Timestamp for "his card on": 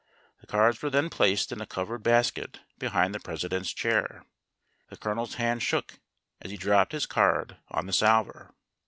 6.91-7.85